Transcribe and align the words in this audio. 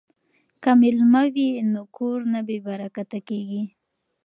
که 0.63 0.69
میلمه 0.81 1.23
وي 1.33 1.49
نو 1.73 1.81
کور 1.95 2.19
نه 2.33 2.39
بې 2.47 2.57
برکته 2.67 3.19
کیږي. 3.27 3.61